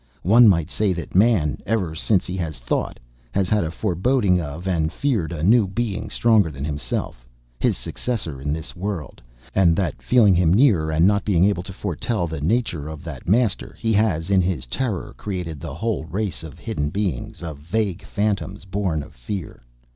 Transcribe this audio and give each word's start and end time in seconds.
One 0.23 0.47
might 0.47 0.71
say 0.71 0.93
that 0.93 1.13
man, 1.13 1.61
ever 1.67 1.93
since 1.93 2.25
he 2.25 2.35
has 2.37 2.57
thought, 2.57 2.99
has 3.33 3.49
had 3.49 3.63
a 3.63 3.69
foreboding 3.69 4.41
of, 4.41 4.67
and 4.67 4.91
feared 4.91 5.31
a 5.31 5.43
new 5.43 5.67
being, 5.67 6.09
stronger 6.09 6.49
than 6.49 6.65
himself, 6.65 7.23
his 7.59 7.77
successor 7.77 8.41
in 8.41 8.51
this 8.51 8.75
world, 8.75 9.21
and 9.53 9.75
that, 9.75 10.01
feeling 10.01 10.33
him 10.33 10.51
near, 10.51 10.89
and 10.89 11.05
not 11.05 11.23
being 11.23 11.45
able 11.45 11.61
to 11.61 11.71
foretell 11.71 12.25
the 12.25 12.41
nature 12.41 12.87
of 12.87 13.03
that 13.03 13.29
master, 13.29 13.75
he 13.77 13.93
has, 13.93 14.31
in 14.31 14.41
his 14.41 14.65
terror, 14.65 15.13
created 15.17 15.59
the 15.59 15.75
whole 15.75 16.05
race 16.05 16.41
of 16.41 16.57
hidden 16.57 16.89
beings, 16.89 17.43
of 17.43 17.59
vague 17.59 18.03
phantoms 18.03 18.65
born 18.65 19.03
of 19.03 19.13
fear. 19.13 19.61